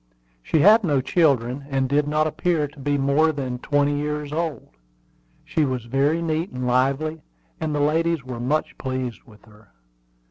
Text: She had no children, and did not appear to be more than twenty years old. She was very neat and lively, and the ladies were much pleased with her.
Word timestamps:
She 0.41 0.61
had 0.61 0.83
no 0.83 0.99
children, 0.99 1.67
and 1.69 1.87
did 1.87 2.07
not 2.07 2.25
appear 2.25 2.67
to 2.67 2.79
be 2.79 2.97
more 2.97 3.31
than 3.31 3.59
twenty 3.59 3.95
years 3.99 4.33
old. 4.33 4.69
She 5.45 5.63
was 5.63 5.85
very 5.85 6.23
neat 6.23 6.49
and 6.49 6.65
lively, 6.65 7.21
and 7.59 7.75
the 7.75 7.81
ladies 7.81 8.23
were 8.23 8.39
much 8.39 8.79
pleased 8.79 9.21
with 9.27 9.45
her. 9.45 9.67